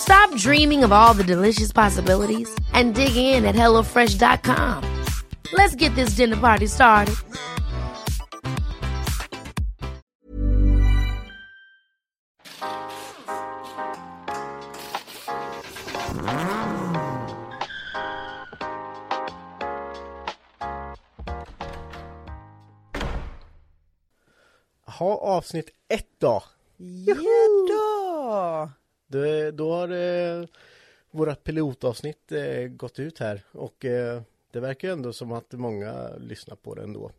[0.00, 4.82] Stop dreaming of all the delicious possibilities and dig in at HelloFresh.com.
[5.52, 7.16] Let's get this dinner party started.
[25.00, 26.42] Ha avsnitt ett då.
[26.76, 27.14] Ja
[27.68, 28.79] då!
[29.10, 30.46] Det, då har eh,
[31.10, 36.10] våra pilotavsnitt eh, gått ut här och eh, det verkar ju ändå som att många
[36.18, 37.12] lyssnar på det ändå.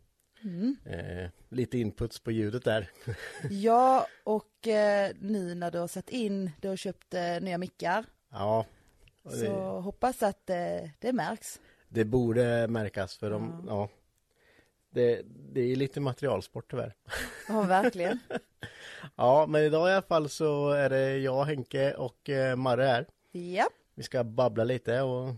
[0.44, 0.76] Mm.
[0.84, 2.90] Eh, lite inputs på ljudet där.
[3.50, 8.04] Ja, och eh, nu när du har satt in, du har köpt eh, nya mickar,
[8.30, 8.66] ja,
[9.22, 11.60] och så det, hoppas att eh, det märks.
[11.88, 13.88] det borde märkas för de, ja.
[14.92, 15.22] Det,
[15.52, 16.94] det är lite materialsport tyvärr.
[17.48, 18.18] Ja, verkligen.
[19.16, 23.06] Ja, men idag i alla fall så är det jag, Henke och eh, Marre här.
[23.32, 25.34] Ja, Vi ska babbla lite och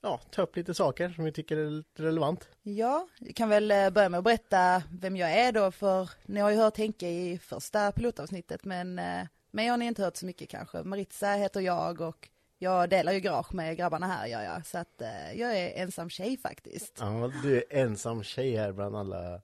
[0.00, 2.48] ja, ta upp lite saker som vi tycker är lite relevant.
[2.62, 6.40] ja, jag kan väl eh, börja med att berätta vem jag är då, för ni
[6.40, 10.26] har ju hört Henke i första pilotavsnittet, men eh, mig har ni inte hört så
[10.26, 10.82] mycket kanske.
[10.82, 15.02] Maritza heter jag och jag delar ju garage med grabbarna här gör jag, så att
[15.02, 16.96] eh, jag är ensam tjej faktiskt.
[17.00, 19.40] Ja, du är ensam tjej här bland alla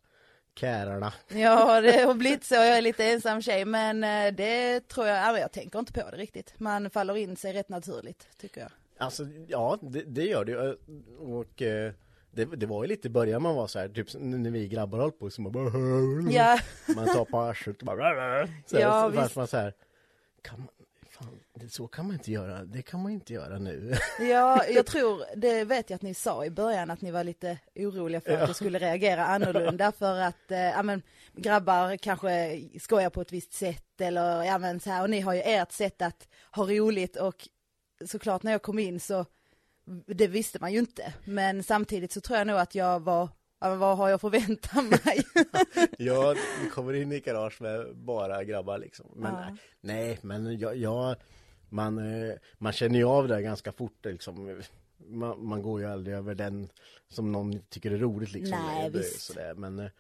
[0.57, 1.13] kärarna.
[1.29, 2.55] Ja, det har blivit så.
[2.55, 6.11] Jag är lite ensam tjej, men eh, det tror jag, ja, jag tänker inte på
[6.11, 6.55] det riktigt.
[6.61, 8.71] Man faller in sig rätt naturligt, tycker jag.
[8.99, 10.77] Alltså, ja, det, det gör det ju.
[11.19, 11.93] Och eh,
[12.31, 14.99] det, det var ju lite i början man var så här, typ när vi grabbar
[14.99, 15.65] höll på så man bara
[16.31, 16.59] Ja,
[16.97, 19.37] Man tar på arslet och bara så, Ja, så, visst.
[19.37, 19.75] man så här
[20.43, 20.69] kan man,
[21.25, 23.95] fan, Så kan man inte göra, det kan man inte göra nu.
[24.21, 27.59] ja, jag tror, det vet jag att ni sa i början, att ni var lite
[27.75, 31.03] oroliga för att jag skulle reagera annorlunda för att, eh, ja men
[31.33, 35.35] grabbar kanske skojar på ett visst sätt eller ja men så här, och ni har
[35.35, 37.49] ju ert sätt att ha roligt och
[38.07, 39.27] såklart när jag kom in så,
[40.07, 43.29] det visste man ju inte, men samtidigt så tror jag nog att jag var,
[43.69, 45.25] ja vad har jag förväntat mig?
[45.99, 49.07] Ja, vi kommer in i garage med bara grabbar liksom.
[49.17, 49.57] Men Ja.
[49.81, 51.17] nej, men jag, jag
[51.69, 54.63] man, eh, man känner ju av det ganska fort liksom.
[55.07, 56.69] Man, man går ju aldrig över den
[57.09, 58.59] som någon tycker är roligt liksom.
[58.67, 59.21] Nej, Det visst.
[59.21, 59.55] Sådär.
[59.55, 59.91] Men eh,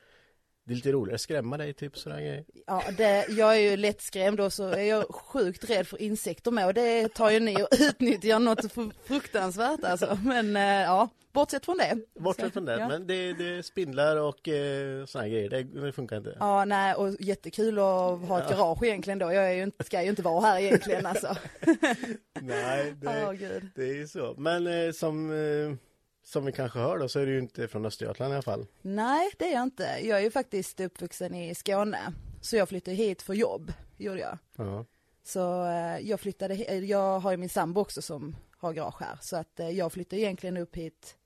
[0.65, 2.45] det är lite roligare att skrämma dig typ sådär grejer.
[2.67, 6.67] Ja, det, jag är ju lättskrämd och så är jag sjukt rädd för insekter med
[6.67, 10.19] och det tar ju ni och utnyttjar något fr- fruktansvärt alltså.
[10.25, 11.99] Men eh, ja, bortsett från det.
[12.21, 12.89] Bortsett Så, från det, ja.
[12.89, 16.37] men det, det är spindlar och eh, sådana grejer, det, det funkar inte.
[16.41, 17.85] Ja, nej, och jättekul att
[18.29, 19.33] ha ett garage egentligen då.
[19.33, 21.37] Jag är ju inte, ska ju inte vara här egentligen alltså.
[22.41, 23.69] Nej, det, gud.
[23.75, 24.35] det är ju så.
[24.39, 25.77] Men eh, som, eh,
[26.25, 28.67] som vi kanske hör då så är du ju inte från Östergötland i alla fall.
[28.83, 29.83] Nej, det är jag inte.
[30.03, 32.13] Jag är ju faktiskt uppvuxen i Skåne.
[32.41, 34.39] Så jag flyttade hit för jobb, gjorde jag.
[34.57, 34.85] Ja.
[35.25, 39.19] Så eh, jag flyttade, he- jag har ju min sambo också som har garage här.
[39.23, 41.17] Så att eh, jag flyttade egentligen upp hit,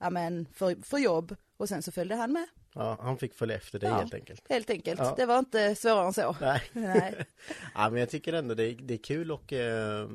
[0.00, 1.36] ja men för, för jobb.
[1.56, 3.96] Och sen så följde han med, ja, han fick följa efter dig Ja.
[3.96, 4.44] helt enkelt.
[4.48, 5.00] helt enkelt.
[5.00, 5.14] Ja.
[5.16, 6.36] Det var inte svårare än så.
[6.40, 6.62] Nej.
[6.72, 7.14] Nej.
[7.74, 10.08] ja, men jag tycker ändå det är, det är kul och eh,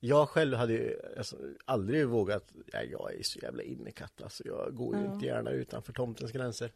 [0.00, 4.74] jag själv hade ju alltså, aldrig vågat, ja, jag är så jävla innekatt alltså, jag
[4.74, 5.14] går ju Ja.
[5.14, 6.72] inte gärna utanför tomtens gränser.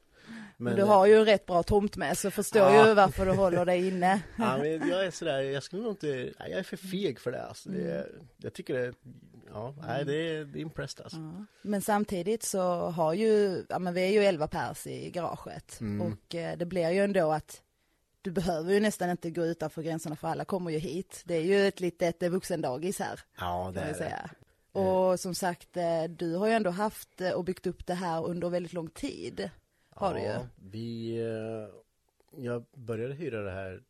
[0.57, 2.89] Men du har ju en rätt bra tomt med så förstår Ja.
[2.89, 4.23] ju varför du håller dig inne.
[4.39, 7.33] Ja, men jag är sådär, jag skulle nog inte, nej, jag är för feg för
[7.33, 7.69] det alltså.
[7.69, 8.27] det Mm.
[8.37, 8.95] Jag tycker det,
[9.53, 11.19] ja, nej det är, det är impressed alltså.
[11.19, 11.45] Ja.
[11.63, 12.61] Men samtidigt så
[12.91, 16.01] har ju, ja men vi är ju 11 pers i garaget Mm.
[16.13, 17.63] och eh, det blir ju ändå att
[18.25, 21.23] du behöver ju nästan inte gå utanför gränserna för alla kommer ju hit.
[21.25, 23.95] Det är ju ett litet eh, vuxendagis här Ja, det är det.
[23.95, 24.31] säga.
[24.73, 28.27] Och som sagt, eh, du har ju ändå haft eh, och byggt upp det här
[28.27, 29.51] under väldigt lång tid.
[29.91, 30.27] Har du ju.
[30.27, 31.17] Ja, vi,
[32.37, 33.83] jag började hyra det här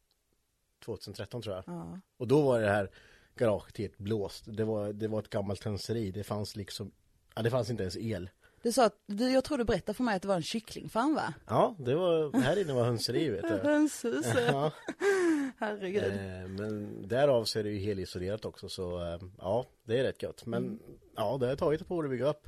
[0.84, 1.64] 2013 tror jag.
[1.66, 2.00] Ja.
[2.16, 2.90] Och då var det här
[3.34, 4.44] garaget helt blåst.
[4.46, 6.10] Det var, det var ett gammalt hönseri.
[6.10, 6.92] Det fanns liksom,
[7.34, 8.30] ja det fanns inte ens el.
[8.64, 11.14] Du sa att, du, jag tror du berättade för mig att det var en kycklingfarm
[11.14, 11.34] va?
[11.46, 13.55] Ja, det var, här inne var hönseri vet du.
[13.69, 14.72] Hönshus, Ja,
[15.58, 16.02] herregud.
[16.05, 20.22] eh, men därav så är det ju helisolerat också så eh, ja, det är rätt
[20.22, 20.46] gött.
[20.46, 20.78] Men
[21.16, 22.46] ja, det har tagit ett par år att bygga upp.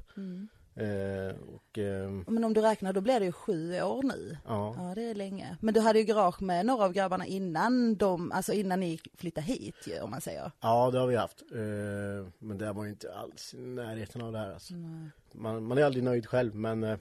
[0.76, 4.36] Eh, och eh, Men om du räknar då blir det ju sju år nu.
[4.46, 5.56] ja, Ja det är länge.
[5.60, 9.46] Men du hade ju garage med några av grabbarna innan de, alltså innan ni flyttade
[9.46, 10.52] hit ju om man säger.
[10.60, 11.42] ja det har vi haft.
[11.52, 14.74] Eh, men det var ju inte alls i närheten av det här alltså.
[15.32, 16.98] Man, man är aldrig nöjd själv men eh,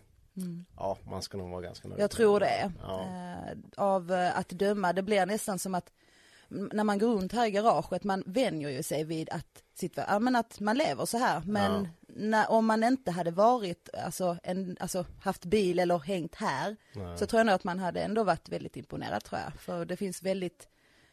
[0.76, 2.02] ja, man ska nog vara ganska nöjd.
[2.02, 2.72] Jag tror det.
[2.82, 3.02] Ja.
[3.02, 5.92] Eh, av eh, att döma, det blir nästan som att
[6.48, 10.20] när man går runt här i garaget, man vänjer ju sig vid att, sitta, ja,
[10.20, 11.42] men att man lever så här.
[11.46, 12.05] Men Ja.
[12.18, 17.18] När, om man inte hade varit, alltså, en, alltså haft bil eller hängt här, Nej.
[17.18, 19.54] så tror jag nog att man hade ändå varit väldigt imponerad tror jag.
[19.62, 20.68] För det finns väldigt,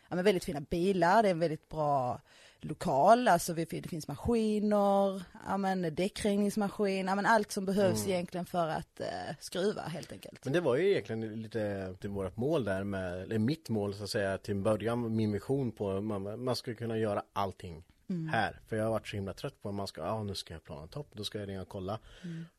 [0.08, 2.20] ja, men väldigt fina bilar, det är en väldigt bra
[2.60, 8.46] lokal, alltså vi- det finns maskiner, ja men däckreningsmaskin, ja men allt som behövs egentligen
[8.46, 9.06] för att eh,
[9.40, 10.44] skruva helt enkelt.
[10.44, 14.04] Men det var ju egentligen lite till vårt mål där med, eller mitt mål så
[14.04, 17.84] att säga till en början, min vision på man, man ska kunna göra allting
[18.32, 18.61] här.
[18.67, 20.64] För jag har varit så himla trött på att man ska, ja nu ska jag
[20.64, 21.99] plana topp, då ska jag ringa och kolla.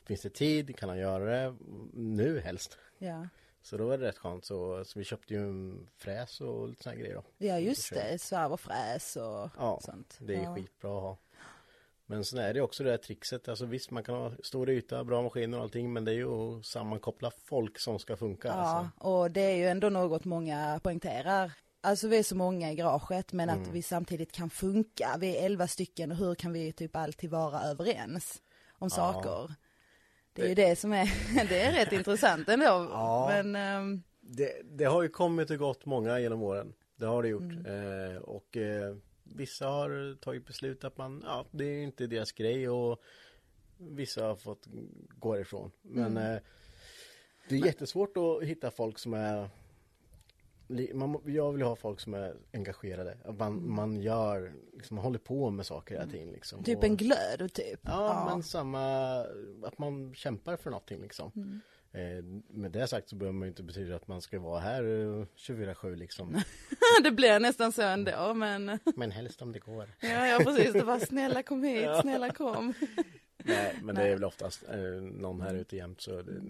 [0.05, 1.55] Finns det tid, kan han göra det
[1.93, 2.77] nu helst?
[2.97, 3.27] Ja.
[3.61, 6.83] Så då var det rätt skönt så, så vi köpte ju en fräs och lite
[6.83, 7.23] sådana grejer då.
[7.37, 10.17] Ja just det, svarv och fräs och Ja, sånt.
[10.19, 10.55] det är ja.
[10.55, 11.17] skitbra att ha.
[12.05, 15.03] Men sen är det också det här trixet, alltså visst man kan ha stor yta,
[15.03, 16.27] bra maskiner och allting men det är ju
[16.59, 18.47] att sammankoppla folk som ska funka.
[18.47, 19.07] Ja, Alltså.
[19.07, 21.51] och det är ju ändå något många poängterar.
[21.85, 23.61] Alltså vi är så många i garaget men Mm.
[23.61, 25.17] att vi samtidigt kan funka.
[25.19, 28.41] Vi är elva stycken och hur kan vi typ alltid vara överens
[28.79, 29.53] om saker?
[30.33, 31.05] Det är ju det som är,
[31.49, 32.65] det är rätt intressant ändå.
[32.65, 33.29] Ja.
[33.29, 36.73] Men ehm, Det, det har ju kommit och gått många genom åren.
[36.95, 37.41] Det har det gjort.
[37.41, 37.65] Mm.
[38.15, 42.69] Eh, och eh, vissa har tagit beslut att man, ja, det är inte deras grej
[42.69, 42.99] och
[43.77, 44.67] vissa har fått
[45.19, 45.71] gå ifrån.
[45.81, 46.33] Men Mm.
[46.35, 46.41] eh,
[47.49, 49.49] det är jättesvårt att hitta folk som är
[50.93, 53.17] man, jag vill ha folk som är engagerade.
[53.39, 56.31] Man, man gör, liksom, man håller på med saker hela tiden.
[56.31, 56.55] Liksom.
[56.57, 56.65] Mm.
[56.65, 57.79] typ Och- en glöd typ.
[57.83, 59.15] Ja, men samma,
[59.63, 61.31] att man kämpar för någonting liksom.
[61.35, 61.61] Mm.
[61.95, 62.23] Eh,
[62.57, 65.25] med det sagt så behöver man ju inte betyda att man ska vara här eh,
[65.37, 66.41] 24-7 liksom.
[67.03, 69.89] det blir nästan så ändå men Men helst om det går.
[69.99, 72.73] ja, ja precis, det var snälla kom hit, snälla kom.
[73.45, 76.41] Nej, men det är väl oftast eh, någon här ute jämt så det,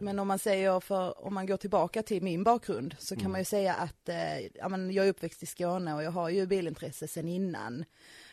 [0.00, 3.40] Men om man säger för, om man går tillbaka till min bakgrund så kan man
[3.40, 6.46] ju säga att eh, ja, men jag är uppväxt i Skåne och jag har ju
[6.46, 7.84] bilintresse sedan innan.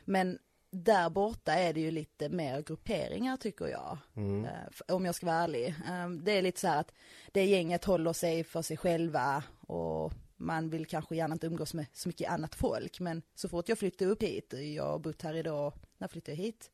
[0.05, 0.39] Men
[0.71, 3.97] där borta är det ju lite mer grupperingar tycker jag.
[4.45, 5.67] Eh, f- om jag ska vara ärlig.
[5.67, 6.91] Eh, det är lite så här att
[7.31, 11.85] det gänget håller sig för sig själva och man vill kanske gärna inte umgås med
[11.93, 12.99] så mycket annat folk.
[12.99, 16.43] Men så fort jag flyttade upp hit, jag har bott här idag, när flyttade jag
[16.43, 16.71] hit?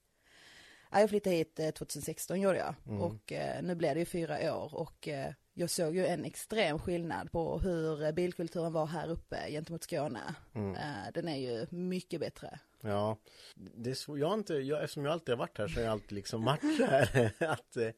[0.94, 4.56] Ja, jag flyttade hit eh, 2016 gjorde jag och eh, nu blev det ju fyra
[4.56, 9.10] år och eh, jag såg ju en extrem skillnad på hur eh, bilkulturen var här
[9.10, 10.36] uppe gentemot Skåne.
[10.56, 12.60] Eh, den är ju mycket bättre.
[12.82, 13.18] ja.
[13.56, 15.84] Det är så, jag har inte, jag, eftersom jag alltid har varit här så har
[15.84, 17.90] jag alltid liksom varit här att eh,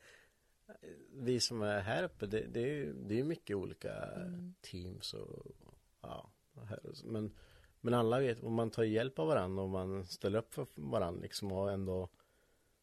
[1.11, 3.93] vi som är här uppe det, det är ju det är mycket olika
[4.61, 5.45] teams och
[6.01, 6.29] ja.
[7.03, 7.31] Men,
[7.81, 11.21] men alla vet, om man tar hjälp av varandra och man ställer upp för varandra
[11.21, 12.09] liksom och ändå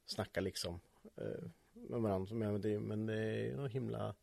[0.06, 0.80] snackar liksom
[1.16, 2.34] eh, med varandra.
[2.34, 4.14] Men det, men det är ju himla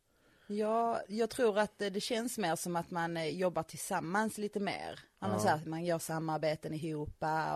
[0.52, 4.98] Ja, jag tror att det känns mer som att man eh, jobbar tillsammans lite mer.
[5.18, 5.28] Ja.
[5.28, 7.08] men så här, man gör samarbeten ihop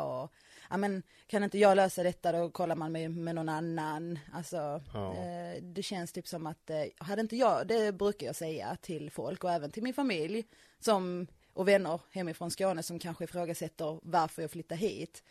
[0.04, 0.32] och
[0.70, 4.18] ja, men kan inte jag lösa detta då kollar man med, med någon annan.
[4.32, 5.14] Alltså, Ja.
[5.16, 9.10] eh, det känns typ som att, eh, hade inte jag, det brukar jag säga till
[9.10, 10.44] folk och även till min familj
[10.80, 15.22] som, och vänner hemifrån Skåne som kanske ifrågasätter varför jag flyttar hit.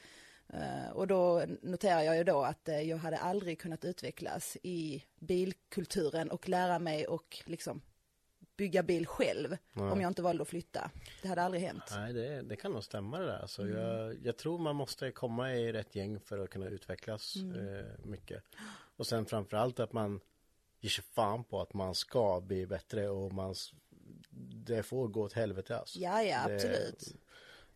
[0.53, 5.03] Eh, och då noterar jag ju då att eh, jag hade aldrig kunnat utvecklas i
[5.19, 7.81] bilkulturen och lära mig och liksom
[8.57, 10.91] bygga bil själv om jag inte valde att flytta.
[11.21, 11.83] Det hade aldrig hänt.
[11.91, 13.39] Nej, det, det kan nog stämma det där.
[13.39, 13.77] Alltså, Mm.
[13.77, 17.75] jag, jag tror man måste komma i rätt gäng för att kunna utvecklas Mm.
[17.77, 18.43] eh, mycket.
[18.95, 20.19] Och sen framförallt att man
[20.79, 23.55] ger sig fan på att man ska bli bättre och man
[24.65, 25.99] det får gå åt helvete alltså.
[25.99, 27.15] Ja, ja, Det- absolut.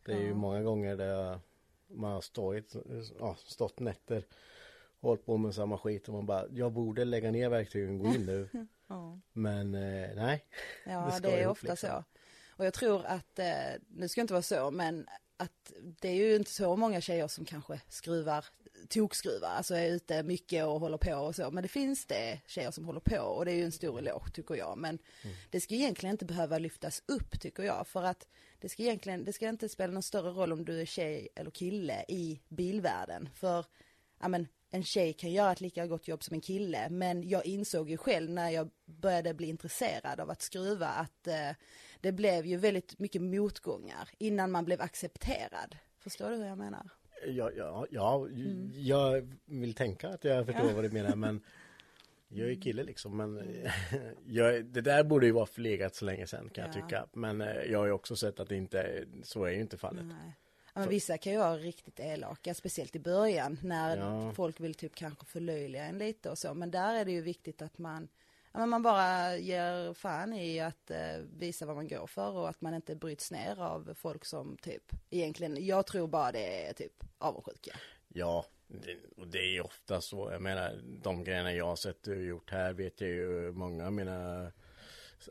[0.04, 1.40] Det är ju många gånger där jag
[1.90, 2.76] man har stått,
[3.20, 4.26] ja, stått nätter
[5.02, 8.16] hållit på med samma skit och man bara jag borde lägga ner verktygen och gå
[8.16, 8.50] in nu.
[8.90, 10.46] Ja, Men eh, nej.
[10.86, 11.90] ja Det det är ofta liksom.
[11.90, 12.04] så.
[12.58, 13.46] Och jag tror att, eh,
[13.90, 17.28] nu ska det inte vara så, men att det är ju inte så många tjejer
[17.28, 18.46] som kanske skruvar,
[18.90, 21.52] tokskruvar, alltså är ute mycket och håller på och så.
[21.52, 24.32] Men det finns det tjejer som håller på och det är ju en stor eloge
[24.34, 24.78] tycker jag.
[24.78, 25.36] Men Mm.
[25.50, 27.88] det ska egentligen inte behöva lyftas upp tycker jag.
[27.88, 28.28] För att
[28.60, 31.52] det ska egentligen, det ska inte spela någon större roll om du är tjej eller
[31.52, 33.30] kille i bilvärlden.
[33.36, 33.66] För,
[34.20, 36.90] ja men, en tjej kan göra ett lika gott jobb som en kille.
[36.90, 41.52] Men jag insåg ju själv när jag började bli intresserad av att skruva att eh,
[42.02, 45.78] det blev ju väldigt mycket motgångar innan man blev accepterad.
[46.00, 46.90] Förstår du hur jag menar?
[47.28, 48.72] Ja, ja, ja Mm.
[48.76, 51.42] jag vill tänka att jag förstår vad du menar men
[52.30, 53.68] jag är kille liksom men Mm.
[54.26, 56.82] jag, det där borde ju vara förlegat så länge sedan kan jag Ja.
[56.82, 57.08] tycka.
[57.14, 60.06] Men eh, jag har ju också sett att det inte, så är ju inte fallet.
[60.06, 60.36] Nej.
[60.74, 64.32] Ja, men vissa kan ju vara riktigt elaka, speciellt i början när Ja.
[64.34, 66.54] folk vill typ kanske förlöjliga en lite och så.
[66.54, 68.08] Men där är det ju viktigt att man,
[68.54, 72.50] ja, men man bara ger fan i att eh, visa vad man går för och
[72.50, 76.74] att man inte bryts ner av folk som typ egentligen, jag tror bara det är
[76.74, 77.76] typ avundsjuka.
[78.08, 80.32] Ja, det, och det är ju ofta så.
[80.32, 83.94] Jag menar, de grejerna jag har sett och gjort här vet jag ju många av
[83.94, 84.52] mina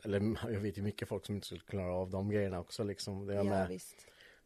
[0.03, 3.25] eller jag vet ju mycket folk som inte skulle klara av de grejerna också liksom.
[3.25, 3.67] Det är Ja, med.
[3.67, 3.95] visst.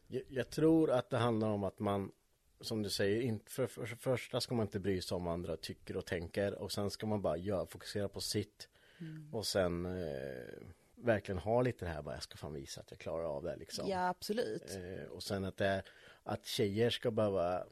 [0.06, 2.12] Jag, jag tror att det handlar om att man
[2.60, 5.34] som du säger, inte, för, för, för första ska man inte bry sig om vad
[5.34, 8.68] andra tycker och tänker och sen ska man bara göra, fokusera på sitt
[9.00, 9.28] Mm.
[9.34, 13.00] och sen eh, verkligen ha lite det här bara jag ska fan visa att jag
[13.00, 13.88] klarar av det liksom.
[13.88, 14.62] Ja, absolut.
[14.76, 15.82] Eh, och sen att det är,
[16.22, 17.64] att tjejer ska behöva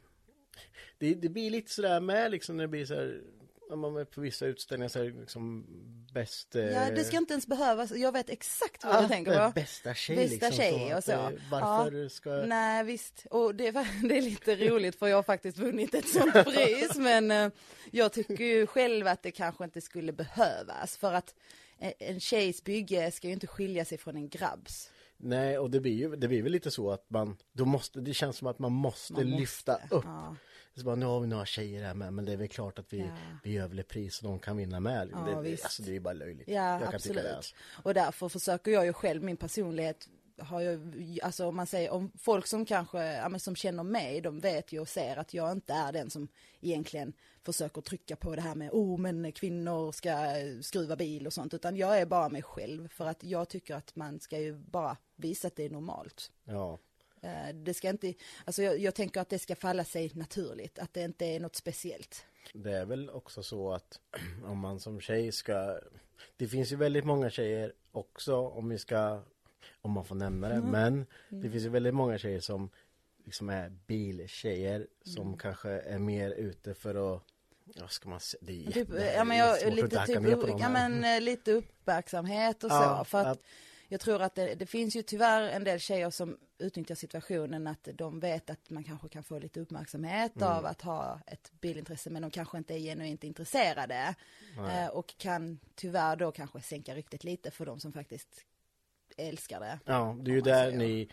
[0.97, 3.21] det, det blir lite sådär med liksom när det blir så här
[3.69, 5.65] när man är på vissa utställningar så är det liksom
[6.13, 7.91] bäst eh, Ja, det ska inte ens behövas.
[7.91, 9.53] Jag vet exakt vad ah, du tänker det är på.
[9.53, 11.11] Bästa tjej Bästa liksom, tjej och så.
[11.11, 15.23] eh, Varför ska Nej visst, och det, är- det är lite roligt för jag har
[15.23, 17.49] faktiskt vunnit ett sånt pris men eh,
[17.91, 21.35] jag tycker ju själv att det kanske inte skulle behövas för att
[21.79, 24.89] eh, en tjejs bygge ska ju inte skilja sig från en grabbs.
[25.23, 28.13] Nej, och det blir ju, det blir väl lite så att man, då måste, det
[28.13, 30.03] känns som att man måste, Man måste, lyfta upp.
[30.05, 30.35] ja.
[30.75, 32.93] Så bara, nu har vi några tjejer här med, men det är väl klart att
[32.93, 33.05] vi, Ja.
[33.43, 35.09] vi gör väl ett pris och de kan vinna med.
[35.11, 35.63] Ja, det, visst.
[35.63, 36.47] alltså det är ju bara löjligt.
[36.47, 37.25] Ja, Jag absolut.
[37.25, 37.55] alltså.
[37.83, 40.07] Och därför försöker jag ju själv, min personlighet
[40.41, 40.79] har ju,
[41.23, 44.71] alltså om man säger, om folk som kanske, ja, men som känner mig, de vet
[44.71, 46.27] ju och ser att jag inte är den som
[46.61, 50.15] egentligen försöker trycka på det här med, oh men kvinnor ska
[50.61, 53.95] skruva bil och sånt, utan jag är bara mig själv för att jag tycker att
[53.95, 56.31] man ska ju bara visa att det är normalt.
[56.43, 56.79] Ja,
[57.21, 58.13] Eh, Det ska inte,
[58.45, 61.55] alltså jag, jag tänker att det ska falla sig naturligt, att det inte är något
[61.55, 62.25] speciellt.
[62.53, 63.99] det är väl också så att
[64.45, 65.79] om man som tjej ska,
[66.37, 69.21] det finns ju väldigt många tjejer också om vi ska,
[69.81, 70.69] om man får nämna det, Mm.
[70.71, 71.05] men
[71.41, 72.69] det finns ju väldigt många tjejer som
[73.25, 75.37] liksom är biltjejer som Mm.
[75.37, 77.23] kanske är mer ute för att
[77.79, 78.41] vad ska man säga?
[78.45, 82.63] Det är, Typ, jätte- är ja men jag, lite typ, ja men eh, lite uppmärksamhet
[82.63, 83.05] och Ja, så.
[83.09, 83.41] För att att-
[83.87, 87.87] jag tror att det, det finns ju tyvärr en del tjejer som utnyttjar situationen att
[87.93, 90.47] de vet att man kanske kan få lite uppmärksamhet Mm.
[90.47, 94.15] av att ha ett bilintresse men de kanske inte är genuint intresserade.
[94.57, 98.45] Eh, och kan tyvärr då kanske sänka ryktet lite för de som faktiskt
[99.27, 99.79] älskar det.
[99.85, 101.09] Ja, det är ju man där ni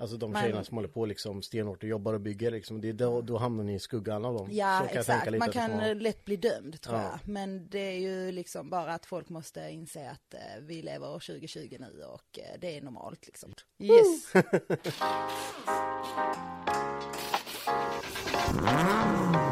[0.00, 2.88] Alltså de Man- tjejerna som håller på liksom stenhårt och jobbar och bygger liksom, det
[2.88, 4.48] är då, då hamnar ni i skuggan av dem.
[4.52, 7.02] Ja exakt, man kan eh, lätt bli dömd tror Ja.
[7.02, 7.18] jag.
[7.32, 11.76] Men det är ju liksom bara att folk måste inse att eh, vi lever 2020
[11.80, 13.54] nu och eh, det är normalt liksom.
[13.78, 14.32] Yes.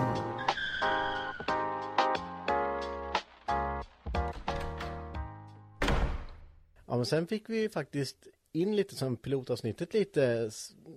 [6.86, 8.16] Ja men sen fick vi faktiskt
[8.52, 10.50] in lite som pilotavsnittet lite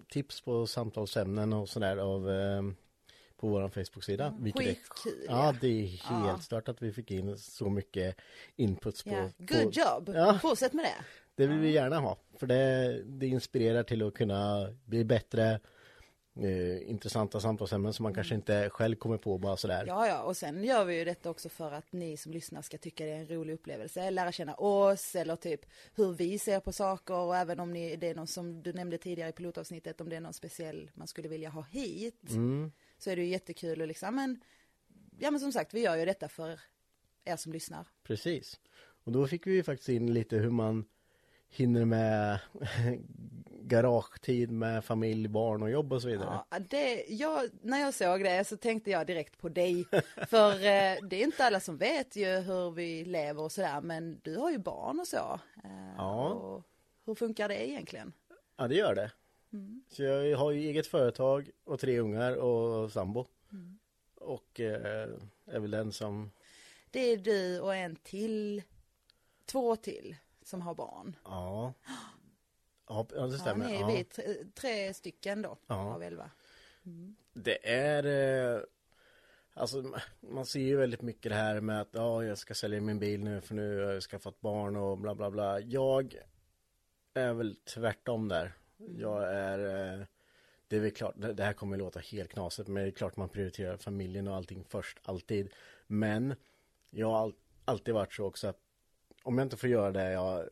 [0.09, 2.61] tips på samtalsämnen och sådär av eh,
[3.37, 4.33] på vår Facebook-sida.
[4.39, 5.25] vilket Skitkul.
[5.27, 6.39] Ja det är helt Ja.
[6.41, 8.15] stört att vi fick in så mycket
[8.55, 10.09] inputs på, på Good job.
[10.15, 10.39] Ja.
[10.41, 11.05] Fortsätt med det.
[11.35, 12.17] Det vill vi gärna ha.
[12.39, 15.59] För det, det inspirerar till att kunna bli bättre
[16.43, 19.83] eh, intressanta samtalsämnen som man kanske inte själv kommer på bara sådär.
[19.87, 22.77] Ja, ja, och sen gör vi ju detta också för att ni som lyssnar ska
[22.77, 25.65] tycka det är en rolig upplevelse, lära känna oss eller typ
[25.95, 28.97] hur vi ser på saker och även om ni, det är någon som du nämnde
[28.97, 32.71] tidigare i pilotavsnittet, om det är någon speciell man skulle vilja ha hit, Mm.
[32.97, 34.39] så är det ju jättekul och liksom, men,
[35.19, 36.59] ja men som sagt, vi gör ju detta för
[37.25, 37.85] er som lyssnar.
[38.03, 38.59] Precis.
[39.03, 40.85] Och då fick vi ju faktiskt in lite hur man
[41.49, 42.39] hinner med
[43.61, 46.39] garagetid med familj, barn och jobb och så vidare.
[46.49, 49.85] Ja, det, jag, när jag såg det så tänkte jag direkt på dig.
[50.27, 54.19] För eh, det är inte alla som vet ju hur vi lever och sådär, men
[54.23, 55.39] du har ju barn och så.
[55.63, 56.29] Eh, Ja.
[56.29, 56.63] Och
[57.05, 58.13] hur funkar det egentligen?
[58.57, 59.11] Ja, det gör det.
[59.89, 63.25] Så jag har ju eget företag och tre ungar och sambo.
[64.15, 65.09] Och eh,
[65.45, 66.31] är väl den som,
[66.91, 68.63] Det är du och en till,
[69.45, 70.15] två till
[70.49, 71.15] som har barn.
[71.23, 71.73] ja.
[72.87, 73.67] Ja, ja det Ja, stämmer.
[73.67, 73.87] ni är Ja.
[73.87, 75.93] vi tre, tre stycken då Ja.
[75.95, 76.31] av elva.
[77.33, 78.05] Det är
[78.55, 78.61] eh,
[79.53, 82.99] Alltså man ser ju väldigt mycket det här med att ja, jag ska sälja min
[82.99, 85.59] bil nu för nu har jag skaffat barn och bla bla bla.
[85.59, 86.15] Jag
[87.13, 88.53] är väl tvärtom där.
[88.77, 89.59] Jag är
[89.99, 90.05] eh,
[90.67, 93.15] Det är väl klart, det här kommer att låta helt knasigt men det är klart
[93.17, 95.53] man prioriterar familjen och allting först, alltid.
[95.87, 96.35] Men
[96.89, 97.33] jag har all,
[97.65, 98.59] alltid varit så också att
[99.29, 100.49] om jag inte får göra det jag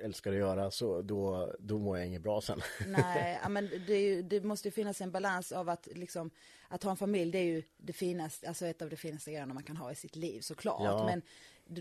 [0.00, 2.60] älskar att göra så då, då mår jag inget bra sen.
[2.86, 6.30] Nej, men det, ju, det måste ju finnas en balans av att liksom
[6.68, 9.54] att ha en familj det är ju det finaste, alltså ett av de finaste grejerna
[9.54, 10.82] man kan ha i sitt liv såklart.
[10.84, 11.06] Ja.
[11.06, 11.22] Men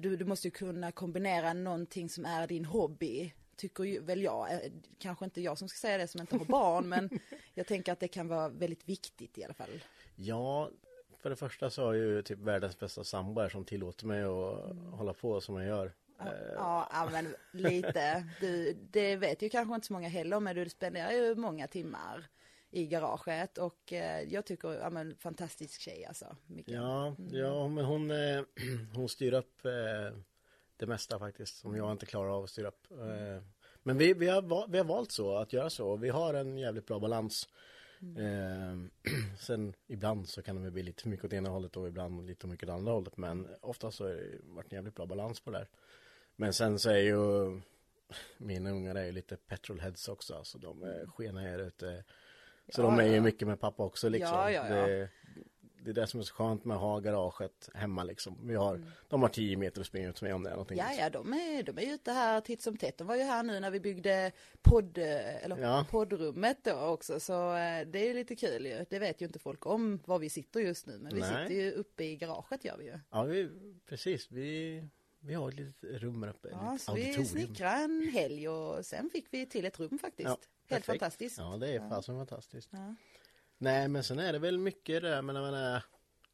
[0.01, 4.53] du, du måste ju kunna kombinera någonting som är din hobby, tycker ju, väl jag.
[4.53, 4.60] Eh,
[5.00, 7.10] Kanske inte jag som ska säga det som inte har barn, men
[7.53, 9.84] jag tänker att det kan vara väldigt viktigt i alla fall.
[10.15, 10.69] Ja,
[11.17, 14.98] för det första så har jag ju typ världens bästa sambo som tillåter mig att
[14.98, 15.93] hålla på som jag gör.
[16.19, 18.25] Eh, Ja, ja men lite.
[18.39, 22.27] Du, det vet ju kanske inte så många heller, men du spenderar ju många timmar
[22.69, 26.36] i garaget och eh, jag tycker, ja men fantastisk tjej alltså.
[26.47, 26.77] Mikael.
[26.77, 28.41] Ja, ja men hon, eh,
[28.95, 29.62] hon styr upp
[30.77, 32.88] det mesta faktiskt som jag inte klarar av att styra upp.
[33.83, 35.95] Men vi, vi, har, vi har valt så att göra så.
[35.95, 37.47] Vi har en jävligt bra balans.
[38.01, 38.77] Eh,
[39.39, 42.41] sen ibland så kan det bli lite för mycket åt ena hållet och ibland lite
[42.41, 43.17] för mycket åt andra hållet.
[43.17, 45.67] Men oftast så har det varit en jävligt bra balans på det där.
[46.39, 47.15] Men sen så är ju
[48.38, 50.44] mina ungar är ju lite petrolheads också.
[50.44, 52.03] Så de är skena här ute.
[52.70, 53.22] Så Ja, de är ju ja.
[53.22, 54.38] mycket med pappa också liksom.
[54.38, 54.88] Ja, ja, ja.
[54.88, 55.10] Det,
[55.82, 58.48] det är det som är så skönt med att ha garaget hemma liksom.
[58.48, 60.77] Vi har, de har 10 meter att springa ut med om det är någonting.
[60.77, 62.98] Ja, ja, de är, de är ju ute här titt som tätt.
[62.98, 65.86] De var ju här nu när vi byggde podd, eller Ja.
[65.91, 68.86] poddrummet då också, så eh, det är ju lite kul ju.
[68.89, 71.29] Det vet ju inte folk om var vi sitter just nu, men vi Nej.
[71.29, 73.00] sitter ju uppe i garaget gör vi ju.
[73.12, 73.50] Ja, vi,
[73.89, 74.32] precis.
[74.32, 74.84] Vi,
[75.19, 76.50] vi har ett litet rum här uppe.
[76.51, 80.29] Ja, så vi snickrade en helg och sen fick vi till ett rum faktiskt.
[80.29, 80.38] Ja,
[80.69, 81.38] Helt fantastiskt.
[81.38, 82.69] Ja, det är fasen fantastiskt.
[82.71, 82.95] Ja.
[83.58, 85.84] Nej, men sen är det väl mycket det där med när man är,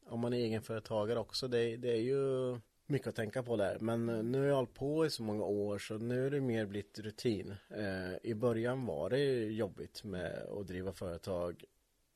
[0.06, 1.48] om man är egenföretagare också.
[1.48, 3.78] Det, det är ju mycket att tänka på där.
[3.78, 6.40] Men eh, nu har jag hållit på i så många år så nu är det
[6.40, 7.54] mer blivit rutin.
[7.70, 11.64] Eh, I början var det jobbigt med att driva företag,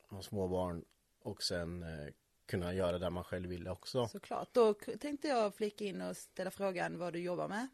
[0.09, 0.85] ha små barn
[1.21, 2.13] och sen eh,
[2.49, 4.07] kunna göra det man själv ville också.
[4.07, 4.49] Såklart.
[4.51, 7.67] Då tänkte jag flika in och ställa frågan vad du jobbar med.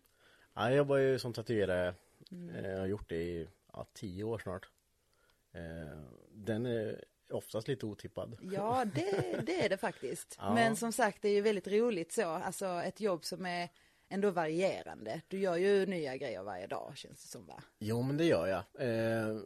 [0.54, 1.94] Ja, jag jobbar ju som tatuerare.
[2.56, 4.70] Eh, Jag har gjort det i ja, tio år snart.
[5.54, 6.00] Eh,
[6.32, 8.38] Den är oftast lite otippad.
[8.42, 10.36] Ja, det, det är det faktiskt.
[10.40, 10.54] Ja.
[10.54, 12.26] Men som sagt, det är ju väldigt roligt så.
[12.30, 13.70] Alltså ett jobb som är
[14.10, 15.22] ändå varierande.
[15.28, 17.64] Du gör ju nya grejer varje dag känns det som va?
[17.80, 18.64] Jo, men det gör jag.
[18.90, 19.38] Eh,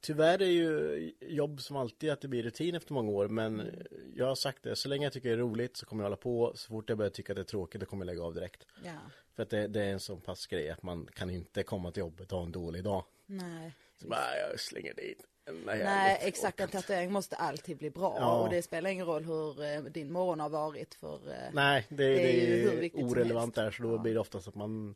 [0.00, 3.28] tyvärr är ju jobb som alltid att det blir rutin efter många år.
[3.28, 3.70] Men
[4.14, 6.16] jag har sagt det, så länge jag tycker det är roligt så kommer jag hålla
[6.16, 6.52] på.
[6.54, 8.66] Så fort jag börjar tycka att det är tråkigt då kommer jag lägga av direkt.
[8.84, 8.92] Ja.
[9.36, 12.00] För att det, det är en sån pass grej att man kan inte komma till
[12.00, 13.04] jobbet och ha en dålig dag.
[13.26, 13.72] Nej.
[14.00, 15.26] Så bara, jag slänger dit.
[15.66, 16.60] Nej, Nej, exakt.
[16.60, 18.16] En tatuering måste alltid bli bra.
[18.20, 18.42] Ja.
[18.42, 21.14] Och det spelar ingen roll hur eh, din morgon har varit för...
[21.30, 23.98] eh, Nej, det, det är ju hur orelevant där så då Ja.
[23.98, 24.94] blir det oftast att man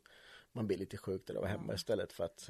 [0.51, 2.49] man blir lite sjuk där och hemma istället för att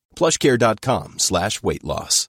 [0.15, 2.27] plushcare.com slash weight loss.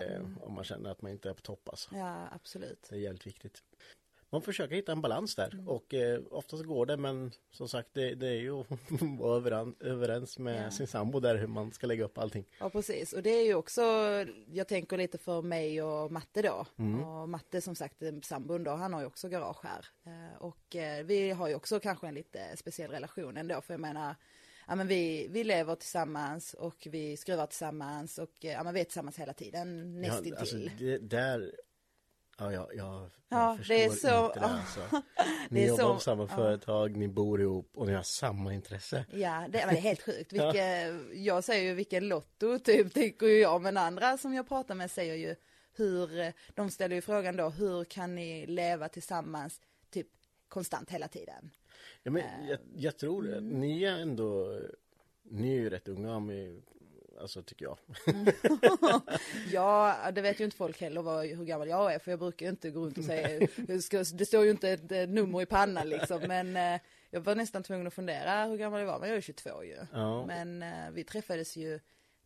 [0.00, 1.90] eh, om man känner att man inte är på topp alltså.
[1.96, 2.86] Ja, absolut.
[2.90, 3.62] Det är jävligt viktigt.
[4.30, 8.14] Man försöker hitta en balans där och eh, oftast går det men som sagt det,
[8.14, 8.66] det är ju att
[9.18, 10.70] vara överens med Ja.
[10.70, 12.44] sin sambo där hur man ska lägga upp allting.
[12.60, 13.12] Ja, precis.
[13.12, 13.82] Och det är ju också,
[14.52, 16.66] jag tänker lite för mig och Matte då.
[17.06, 19.86] Och Matte som sagt, sambon då, han har ju också garage här.
[20.06, 23.80] Eh, Och eh, vi har ju också kanske en lite speciell relation ändå, för jag
[23.80, 24.14] menar,
[24.72, 28.84] ja men vi, vi lever tillsammans och vi skruvar tillsammans och ja men vi är
[28.84, 30.32] tillsammans hela tiden, nästintill.
[30.34, 31.52] Ja, alltså, det, där
[32.38, 34.80] Ja, ja, ja, Ja, jag det är förstår så- inte det alltså.
[35.50, 36.36] Ni Det är jobbar så- på samma ja.
[36.36, 39.04] företag, ni bor ihop och ni har samma intresse.
[39.12, 40.32] Ja, det, men det är helt sjukt.
[40.32, 43.62] Vilke, jag säger ju vilken lotto typ, tycker ju jag.
[43.62, 45.34] Men andra som jag pratar med säger ju
[45.76, 49.60] hur, eh, de ställer ju frågan då, hur kan ni leva tillsammans
[50.52, 51.50] konstant hela tiden?
[52.02, 53.36] Ja, men jag, jag tror Mm.
[53.38, 54.60] att ni är ändå,
[55.22, 56.62] ni är ju rätt unga med,
[57.20, 57.78] alltså tycker jag.
[59.52, 62.46] Ja, det vet ju inte folk heller vad, hur gammal jag är, för jag brukar
[62.46, 63.48] ju inte gå runt och säga,
[64.14, 67.62] det står ju inte ett eh, nummer i pannan liksom, men eh, jag var nästan
[67.62, 69.76] tvungen att fundera hur gammal jag var, men jag är 22 ju.
[69.92, 70.26] Ja.
[70.26, 71.80] Men eh, vi träffades ju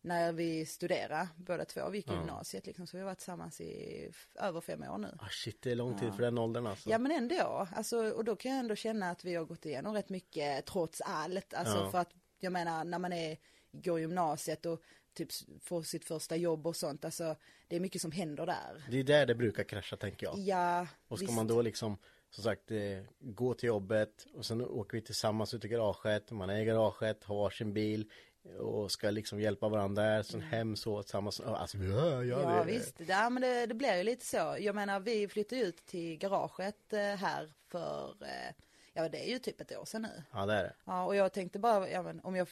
[0.07, 3.61] när vi studerade, båda två, vi gick i gymnasiet liksom, så vi har varit tillsammans
[3.61, 5.17] i över fem år nu.
[5.19, 6.89] Ah, shit, det är lång tid för den åldern alltså.
[6.89, 9.93] Ja men ändå, alltså, och då kan jag ändå känna att vi har gått igenom
[9.93, 11.53] rätt mycket trots allt.
[11.53, 11.91] Alltså Ja.
[11.91, 13.37] för att jag menar när man är,
[13.71, 14.81] går gymnasiet och
[15.13, 15.29] typ
[15.61, 17.35] får sitt första jobb och sånt, alltså
[17.67, 18.83] det är mycket som händer där.
[18.91, 20.37] Det är där det brukar krascha tänker jag.
[20.39, 21.35] Ja, Och ska visst.
[21.35, 21.97] man då liksom
[22.29, 22.77] som sagt eh,
[23.19, 26.31] gå till jobbet och sen åker vi tillsammans ut i garaget.
[26.31, 28.11] Man är i garaget, har varsin bil
[28.59, 30.23] och ska liksom hjälpa varandra där.
[30.23, 31.39] Sen hem så tillsammans.
[31.39, 32.55] Alltså, ja, ja, Mm.
[32.55, 34.57] Ja det, visst, ja, men det, det blir ju lite så.
[34.59, 38.53] Jag menar vi flyttade ut till garaget eh, här för, eh,
[38.93, 40.23] ja det är ju typ ett år sedan nu.
[40.31, 40.73] Ja, det är det.
[40.85, 42.47] Ja, och jag tänkte bara, ja, men om jag